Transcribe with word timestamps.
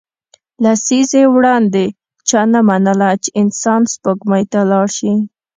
لسیزې 0.63 1.23
وړاندې 1.35 1.85
چا 2.29 2.41
نه 2.53 2.59
منله 2.69 3.09
چې 3.23 3.29
انسان 3.41 3.81
سپوږمۍ 3.93 4.43
ته 4.51 4.59
لاړ 4.71 4.87
شي 4.97 5.13